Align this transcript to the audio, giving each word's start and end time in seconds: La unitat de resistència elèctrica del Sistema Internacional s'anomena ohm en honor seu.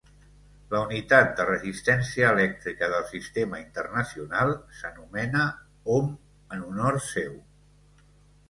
La 0.69 0.79
unitat 0.85 1.27
de 1.39 1.45
resistència 1.49 2.31
elèctrica 2.37 2.89
del 2.93 3.05
Sistema 3.11 3.59
Internacional 3.65 4.55
s'anomena 4.79 5.47
ohm 5.99 6.11
en 6.57 6.67
honor 6.71 6.99
seu. 7.13 7.39